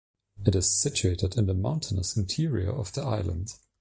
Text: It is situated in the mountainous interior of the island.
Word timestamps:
It 0.43 0.55
is 0.55 0.67
situated 0.67 1.37
in 1.37 1.45
the 1.45 1.53
mountainous 1.53 2.17
interior 2.17 2.71
of 2.71 2.91
the 2.93 3.03
island. 3.03 3.53